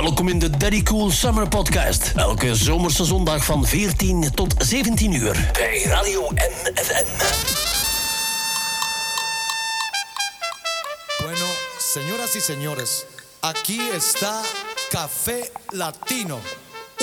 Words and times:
Welkom 0.00 0.28
in 0.28 0.38
de 0.38 0.50
Daddy 0.50 0.82
Cool 0.82 1.10
Summer 1.10 1.48
Podcast. 1.48 2.12
Elke 2.16 2.54
zomerse 2.54 3.04
zondag 3.04 3.44
van 3.44 3.66
14 3.66 4.30
tot 4.34 4.54
17 4.58 5.12
uur 5.12 5.50
bij 5.52 5.82
Radio 5.84 6.30
NFN. 6.30 7.06
Bueno, 11.22 11.46
señoras 11.78 12.34
y 12.34 12.40
señores, 12.40 13.06
aquí 13.40 13.80
está 13.94 14.40
Café 14.90 15.50
Latino. 15.70 16.40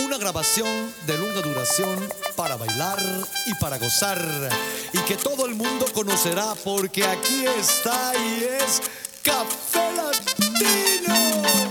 Una 0.06 0.18
grabación 0.18 0.94
de 1.06 1.18
larga 1.18 1.42
duración 1.42 2.08
para 2.36 2.58
bailar 2.58 3.00
y 3.46 3.56
para 3.60 3.78
gozar. 3.78 4.50
Y 4.92 4.98
que 4.98 5.16
todo 5.16 5.46
el 5.46 5.56
mundo 5.56 5.86
conocerá 5.94 6.54
porque 6.64 7.04
aquí 7.06 7.46
está 7.60 8.14
y 8.16 8.44
es 8.44 8.82
Café 9.24 9.92
Latino. 9.96 11.63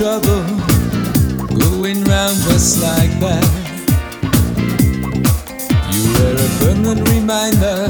trouble 0.00 0.42
going 1.58 2.02
round 2.04 2.34
just 2.48 2.82
like 2.82 3.10
that. 3.20 3.44
You 5.92 6.02
were 6.14 6.36
a 6.40 6.48
permanent 6.58 7.06
reminder 7.10 7.84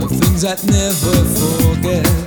of 0.00 0.10
things 0.12 0.44
I'd 0.44 0.64
never 0.64 1.16
forget. 1.34 2.23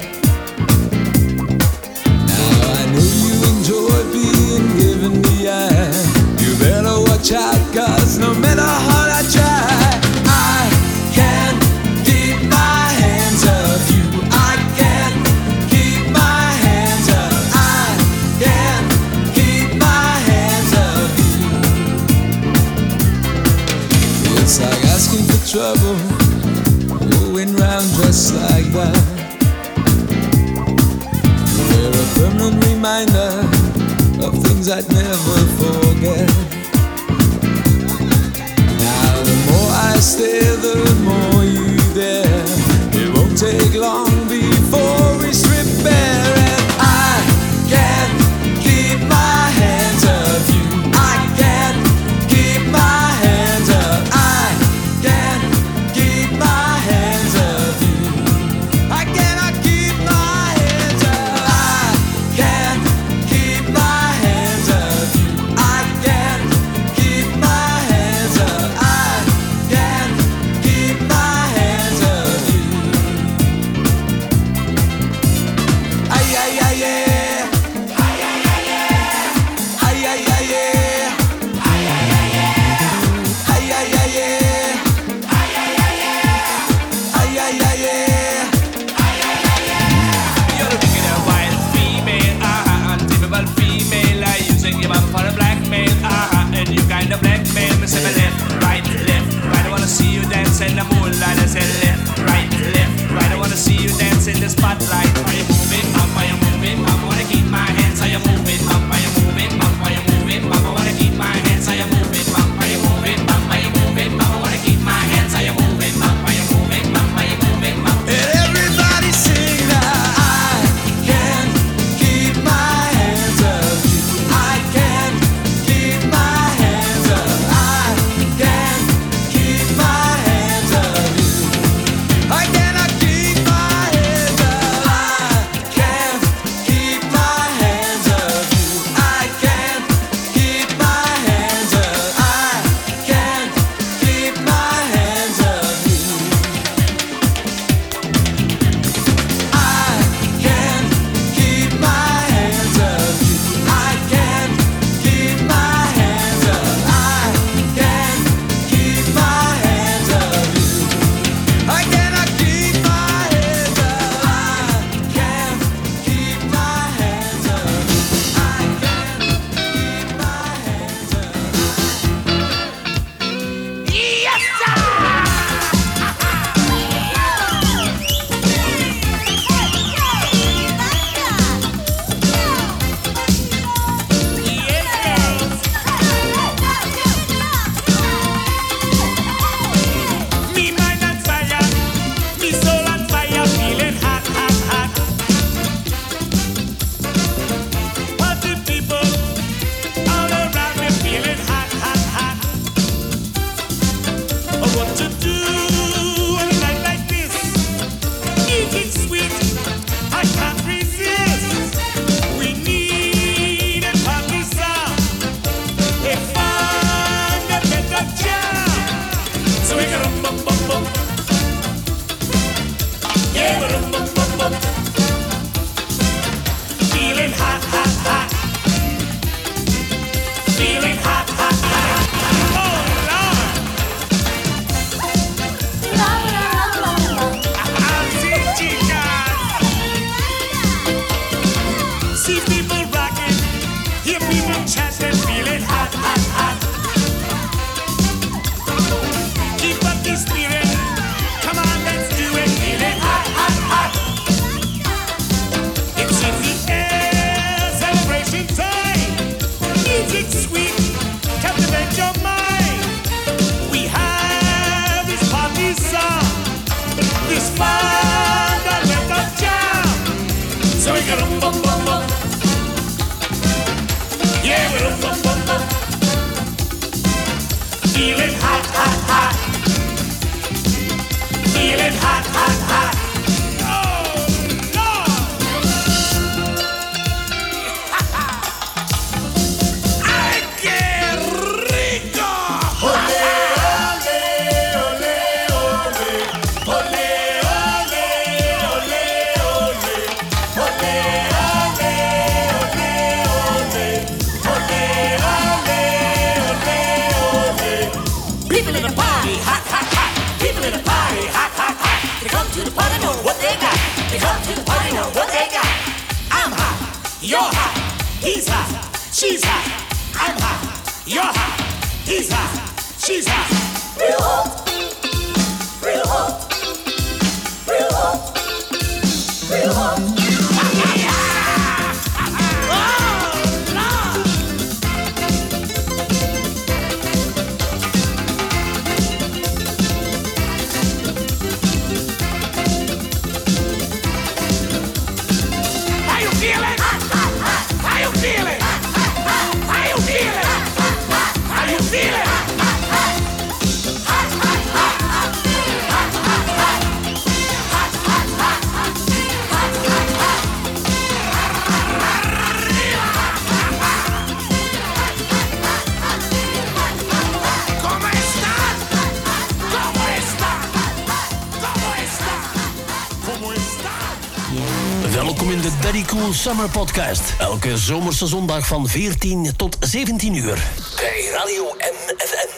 Summer 376.37 376.69
Podcast. 376.69 377.33
Elke 377.37 377.77
zomerse 377.77 378.27
zondag 378.27 378.67
van 378.67 378.87
14 378.87 379.53
tot 379.55 379.77
17 379.79 380.35
uur. 380.35 380.57
Bij 380.95 381.29
Radio 381.33 381.75
NFM. 381.77 382.57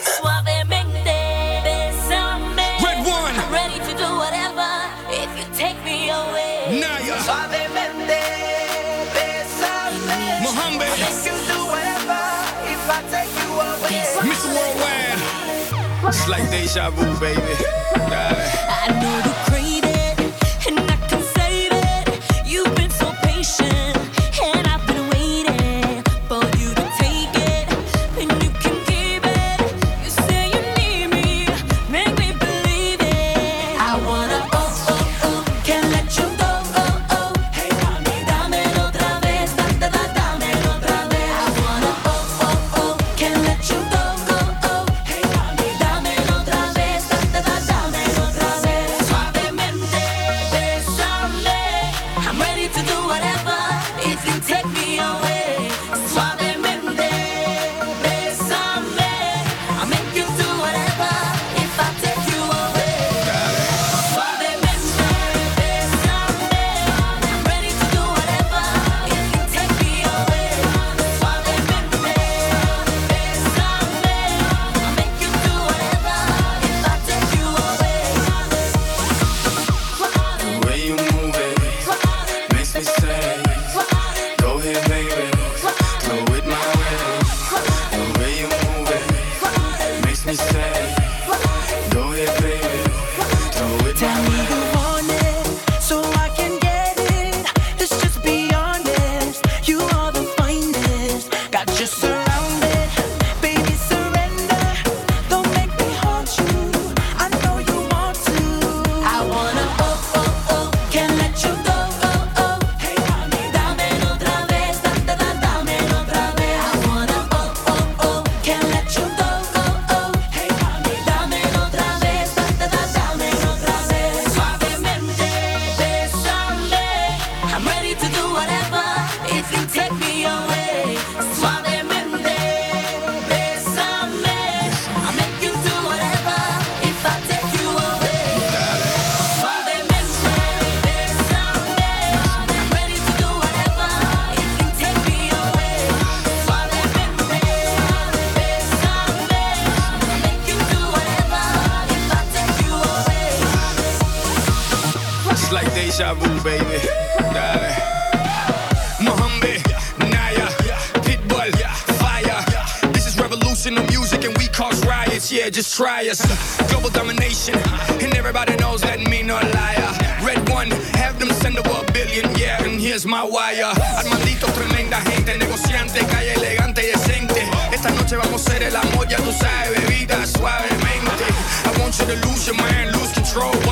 to 182.10 182.28
lose 182.28 182.46
your 182.46 182.56
mind, 182.56 182.92
lose 182.96 183.12
control. 183.12 183.69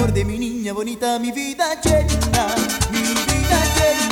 amor 0.00 0.14
de 0.14 0.24
mi 0.24 0.38
niña 0.38 0.72
bonita, 0.72 1.18
mi 1.18 1.30
vida 1.30 1.78
llena, 1.82 2.54
mi 2.90 3.00
vida 3.00 3.60
llena. 3.76 4.09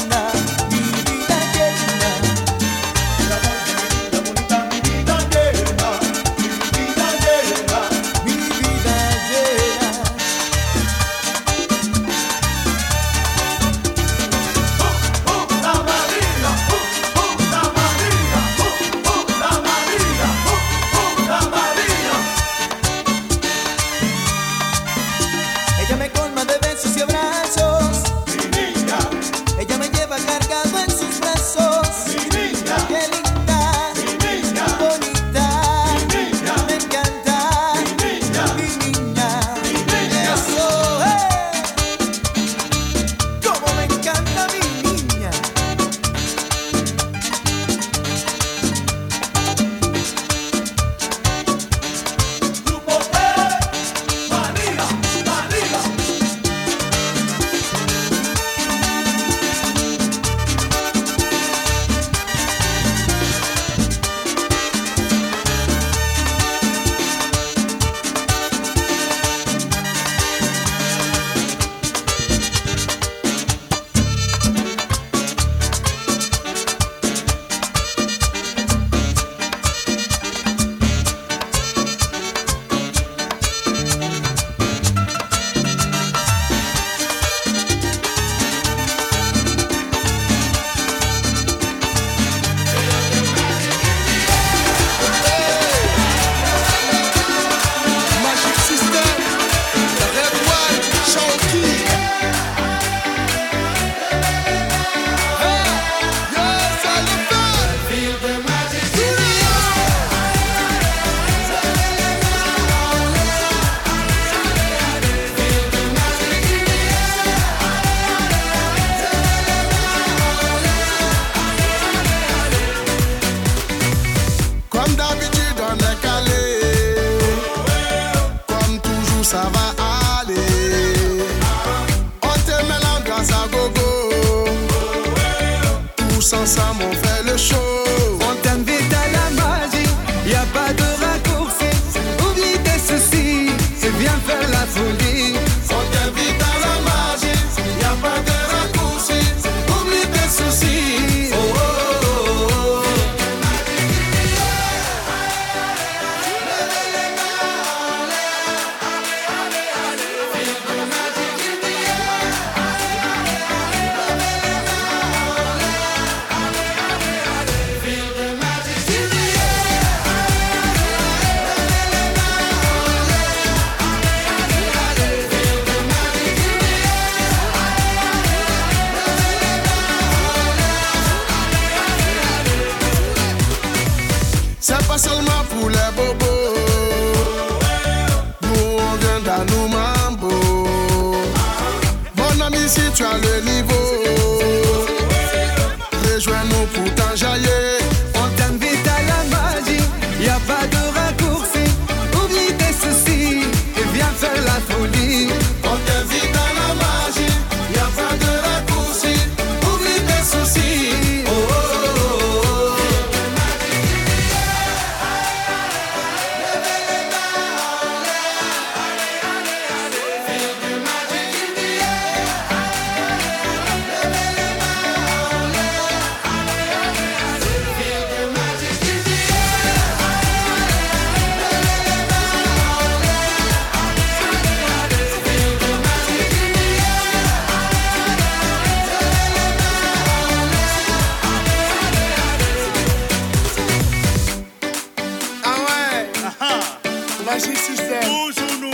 Magic 247.39 247.57
System. 247.57 248.01
Toujours 248.03 248.73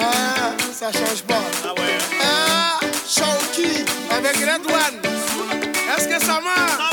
ah, 0.00 0.52
nous. 0.58 0.72
ça 0.72 0.90
change 0.90 1.22
pas. 1.24 1.34
Ah 1.62 1.74
ouais. 1.74 1.98
Hein. 2.22 2.78
Ah, 2.80 2.80
Shawky 3.06 3.84
avec 4.10 4.36
Red 4.36 4.64
One. 4.66 5.12
Est-ce 5.94 6.08
que 6.08 6.18
ça 6.18 6.40
marche? 6.40 6.87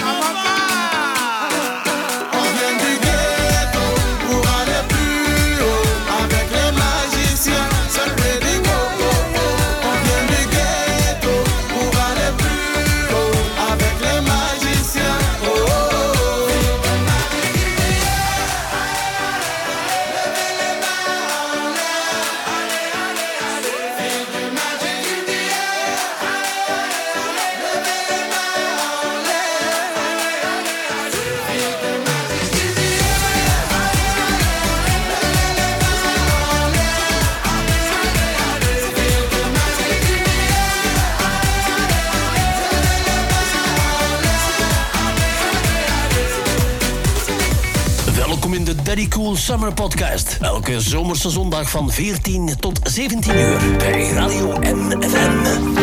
Cool 49.25 49.35
Summer 49.35 49.73
Podcast. 49.73 50.37
Elke 50.41 50.81
zomerse 50.81 51.29
zondag 51.29 51.69
van 51.69 51.91
14 51.91 52.55
tot 52.59 52.79
17 52.83 53.35
uur 53.35 53.77
bij 53.77 54.09
Radio 54.09 54.59
NFM. 54.59 55.73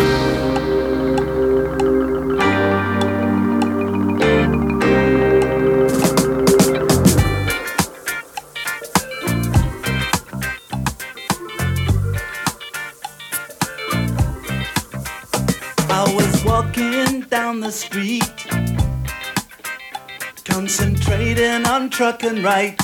truck 22.03 22.25
and 22.25 22.43
right 22.43 22.82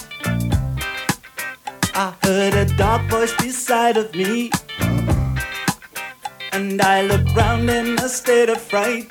of 3.98 4.14
me. 4.14 4.50
And 6.52 6.80
I 6.80 7.02
looked 7.02 7.34
round 7.34 7.68
in 7.68 7.98
a 7.98 8.08
state 8.08 8.48
of 8.48 8.60
fright. 8.60 9.06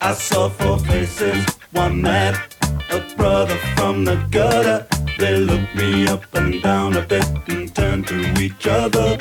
I 0.00 0.14
saw 0.14 0.48
four 0.48 0.78
faces, 0.78 1.44
one 1.72 2.00
mad, 2.00 2.34
a 2.90 3.00
brother 3.16 3.56
from 3.76 4.04
the 4.04 4.16
gutter. 4.30 4.86
They 5.18 5.36
looked 5.36 5.74
me 5.74 6.08
up 6.08 6.24
and 6.34 6.62
down 6.62 6.96
a 6.96 7.02
bit 7.02 7.28
and 7.48 7.74
turned 7.74 8.06
to 8.08 8.18
each 8.40 8.66
other. 8.66 9.18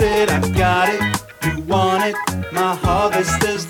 said, 0.00 0.30
I 0.30 0.40
got 0.52 0.88
it, 0.88 1.02
you 1.44 1.62
want 1.64 2.02
it, 2.06 2.16
my 2.52 2.74
harvest 2.74 3.44
is 3.44 3.69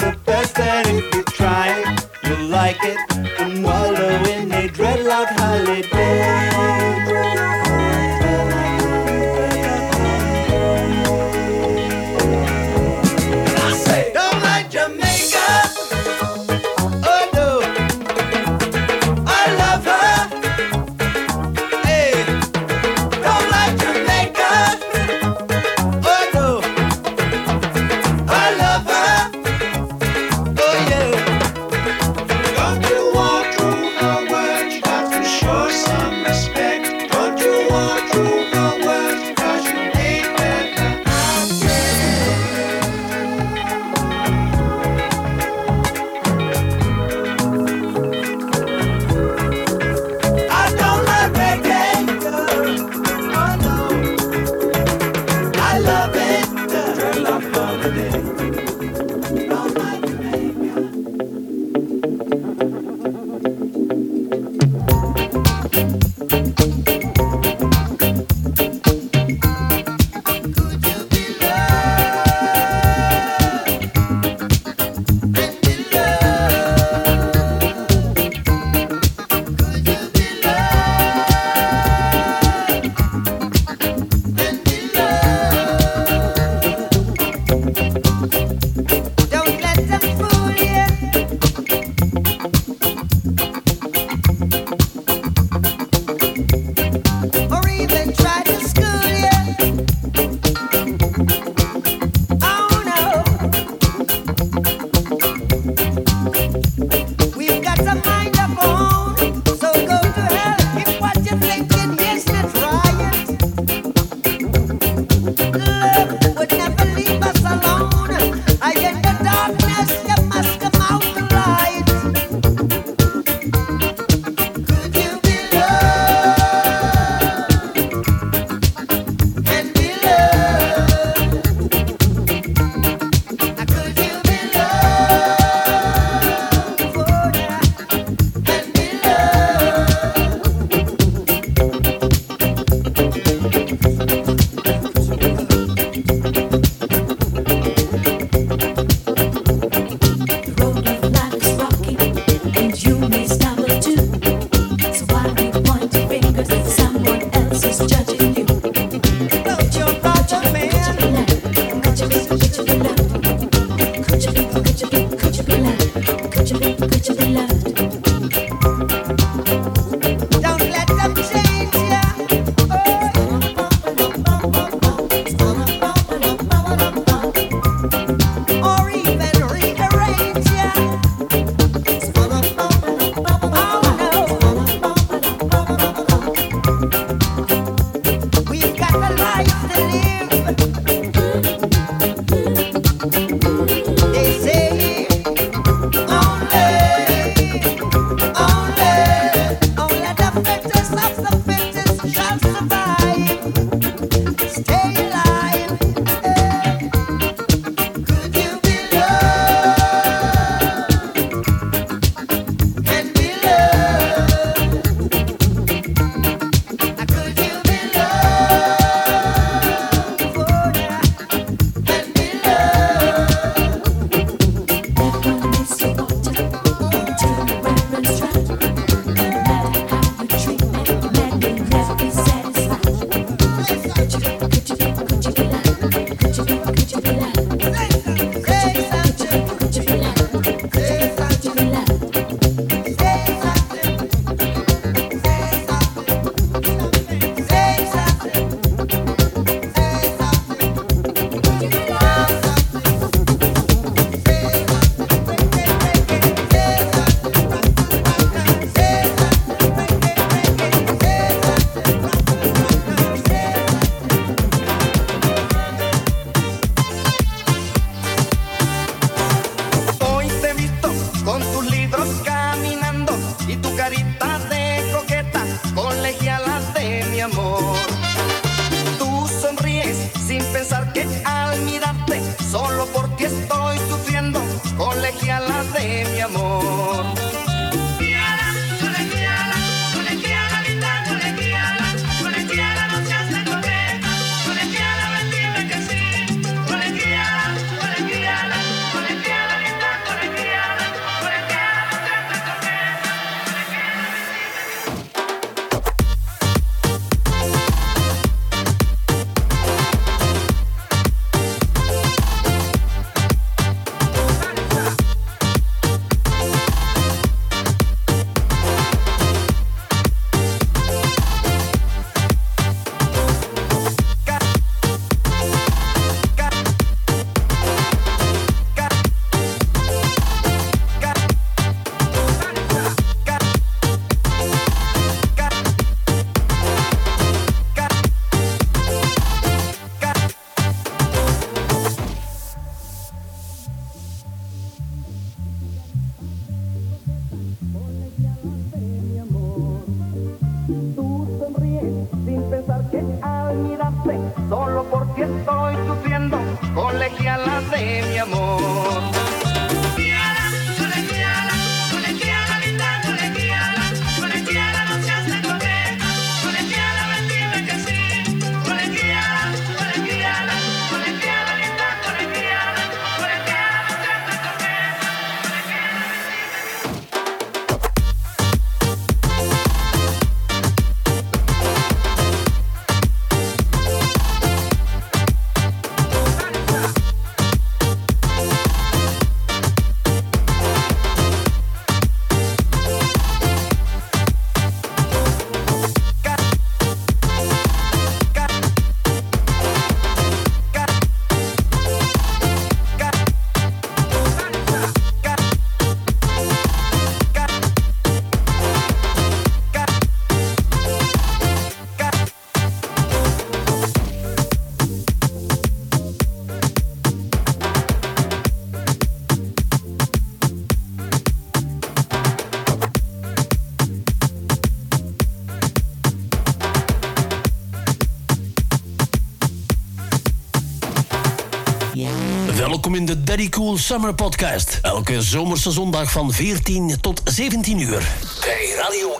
Summer 433.81 434.15
Podcast. 434.15 434.79
Elke 434.83 435.23
zomerse 435.23 435.71
zondag 435.71 436.11
van 436.11 436.33
14 436.33 437.01
tot 437.01 437.21
17 437.25 437.79
uur. 437.79 438.09
Bij 438.41 438.73
Radio 438.77 439.20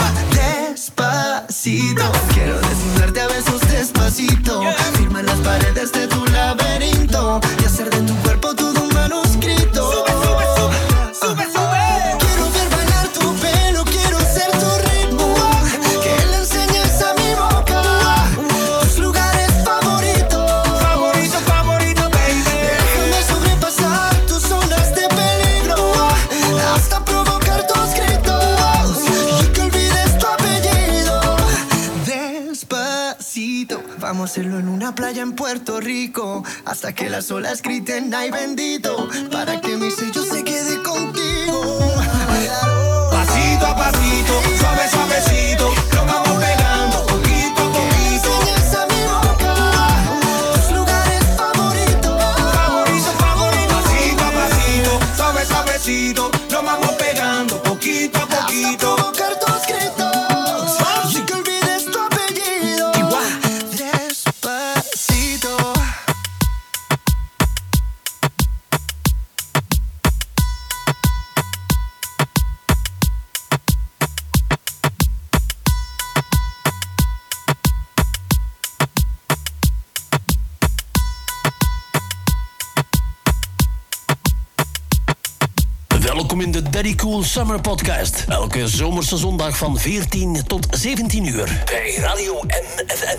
hasta 36.65 36.93
que 36.93 37.09
las 37.09 37.31
olas 37.31 37.61
griten 37.61 38.13
ay 38.13 38.31
bendito 38.31 39.07
para 39.31 39.59
que 39.61 39.77
mi 39.77 39.91
sello 39.91 40.23
se 40.23 40.43
quede 40.43 40.81
contigo. 40.83 41.79
Pasito 43.11 43.65
a 43.65 43.75
pasito, 43.75 44.41
suave 44.57 44.89
suavecito. 44.89 45.40
Cool 87.11 87.23
Summer 87.23 87.61
Podcast. 87.61 88.25
Elke 88.27 88.67
zomerse 88.67 89.17
zondag 89.17 89.57
van 89.57 89.77
14 89.79 90.43
tot 90.47 90.67
17 90.69 91.25
uur 91.25 91.63
bij 91.65 91.95
Radio 91.97 92.43
NFM. 92.47 93.17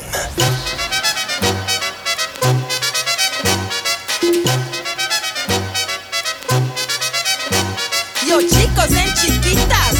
Yo 8.26 8.38
chicos 8.38 8.96
en 8.96 9.16
chiquitas. 9.16 9.91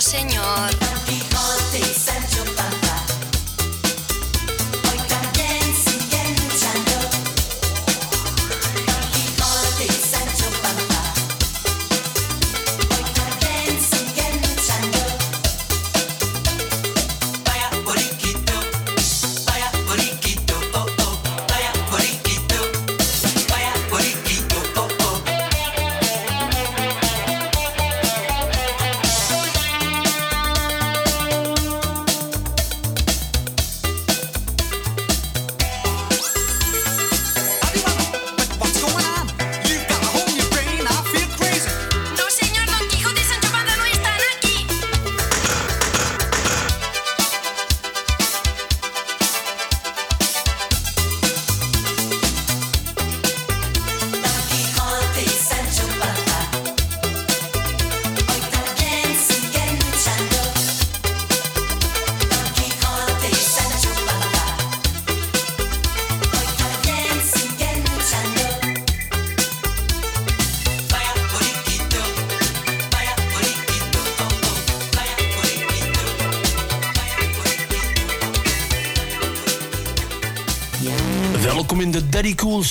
Señor. 0.00 0.88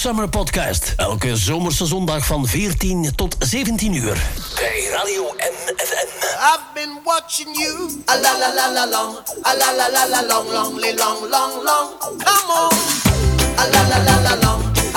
Summer 0.07 0.29
Podcast. 0.29 0.93
Elke 0.95 1.35
zomerse 1.35 1.85
zondag 1.85 2.25
van 2.25 2.47
14 2.47 3.11
tot 3.15 3.35
17 3.39 3.93
uur. 3.93 4.17
Bij 4.55 4.87
Radio 4.91 5.23
NFM. 5.37 6.07
I've 6.39 6.61
been 6.73 6.99
watching 7.03 7.57
you. 7.57 8.03
La 8.05 8.15
la 8.15 8.37
la 8.37 8.53
la 8.55 8.85
la 8.85 8.85
la 8.85 9.03
la 9.43 9.71
la 9.75 9.89
la 9.89 10.05
la 10.07 10.21
la 10.21 10.21
la 10.21 10.43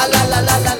la 0.06 0.40
la 0.42 0.58
la 0.58 0.74
la 0.74 0.79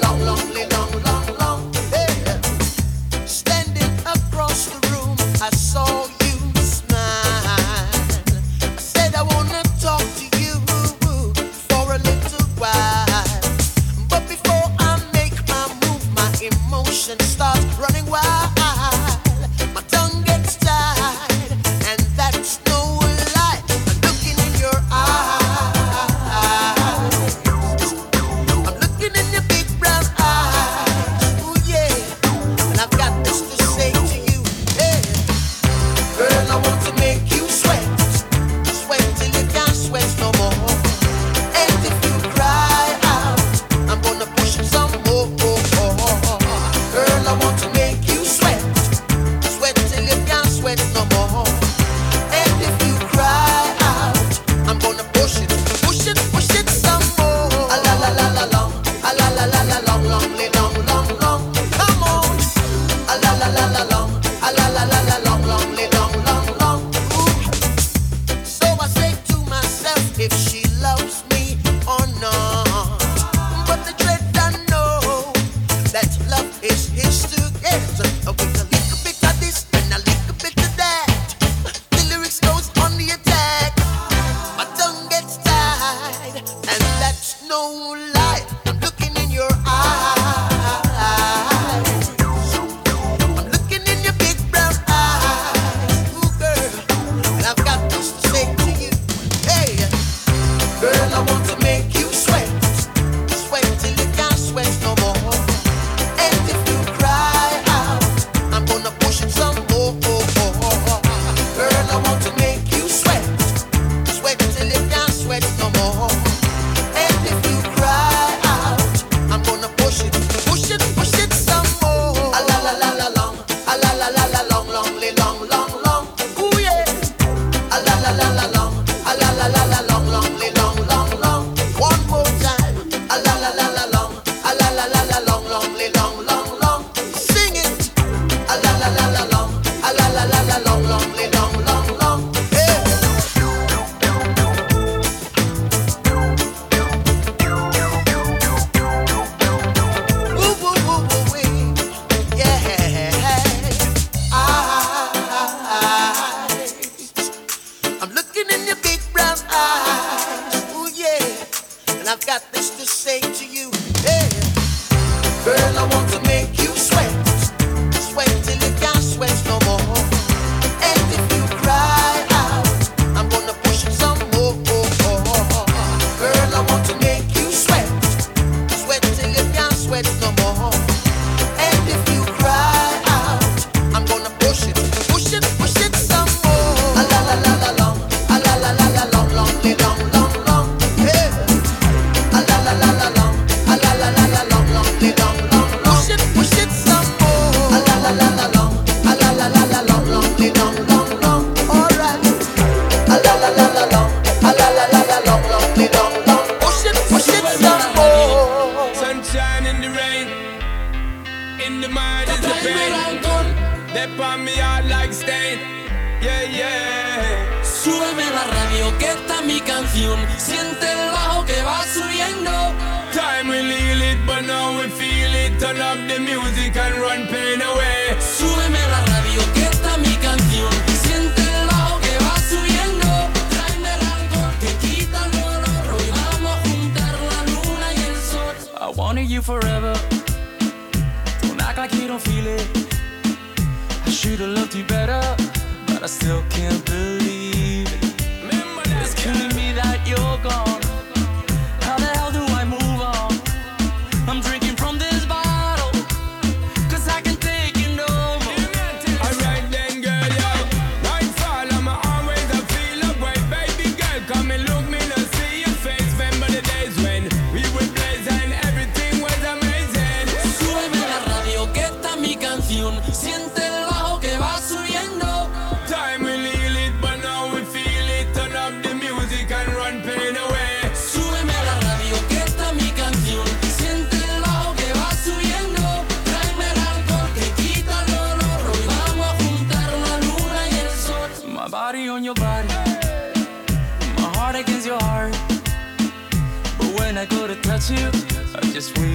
to. 297.97 298.13
I 298.55 298.61
just 298.73 298.97
want 298.97 299.10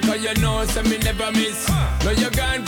girl, 0.00 0.12
cause 0.12 0.24
you 0.24 0.34
know, 0.42 0.64
so 0.64 0.82
me 0.84 0.98
never 0.98 1.30
miss. 1.32 1.66
Huh. 1.68 2.04
No, 2.04 2.10
you're 2.12 2.30
gone 2.30 2.64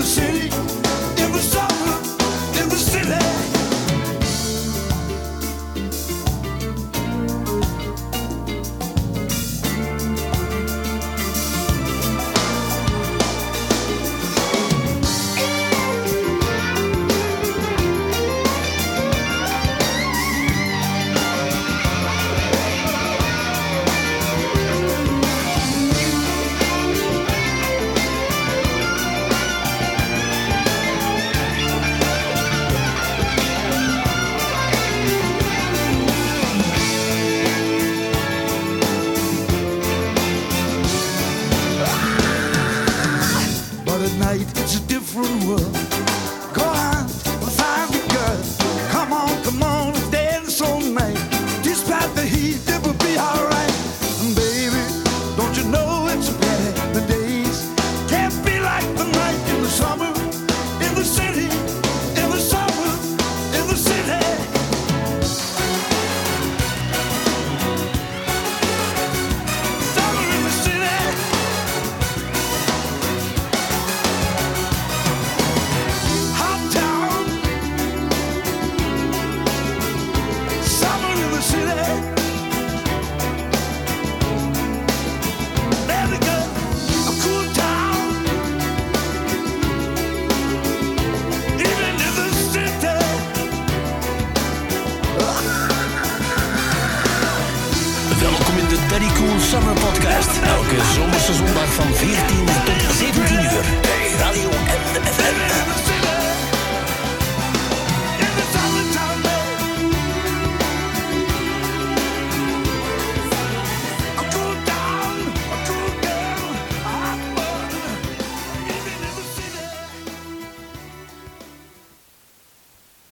the 0.00 0.06
city. 0.06 0.69